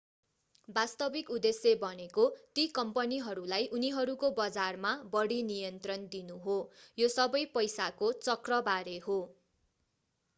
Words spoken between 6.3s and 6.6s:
हो